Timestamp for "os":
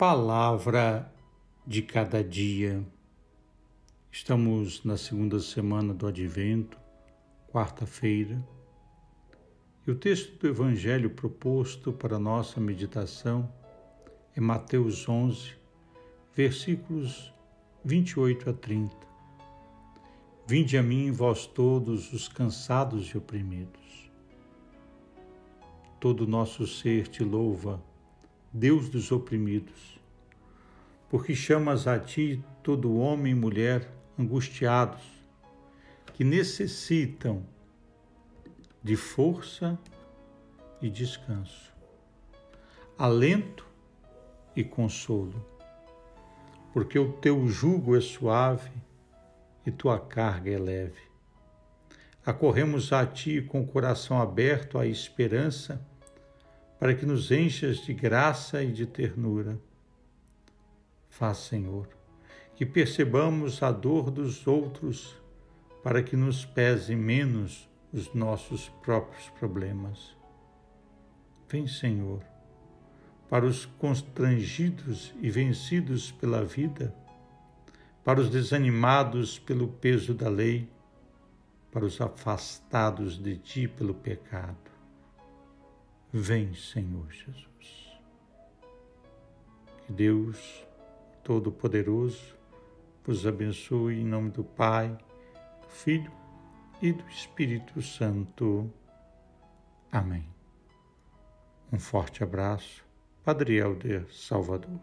22.14-22.26, 67.92-68.14, 73.44-73.66, 78.20-78.30, 81.84-82.00